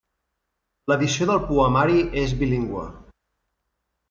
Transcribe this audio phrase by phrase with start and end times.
[0.91, 2.89] L'edició del poemari és bilingüe.